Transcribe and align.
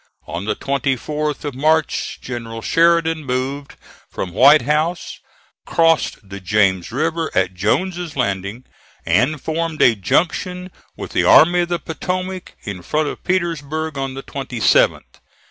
On 0.25 0.45
the 0.45 0.55
24th 0.55 1.45
of 1.45 1.53
March, 1.53 2.17
General 2.21 2.63
Sheridan 2.63 3.23
moved 3.23 3.75
from 4.09 4.31
White 4.33 4.63
House, 4.63 5.19
crossed 5.67 6.27
the 6.27 6.39
James 6.39 6.91
River 6.91 7.29
at 7.35 7.53
Jones's 7.53 8.15
Landing, 8.15 8.63
and 9.05 9.39
formed 9.39 9.79
a 9.83 9.93
junction 9.93 10.71
with 10.97 11.11
the 11.11 11.23
Army 11.23 11.59
of 11.59 11.69
the 11.69 11.77
Potomac 11.77 12.55
in 12.63 12.81
front 12.81 13.09
of 13.09 13.23
Petersburg 13.23 13.95
on 13.95 14.15
the 14.15 14.23
27th. 14.23 15.03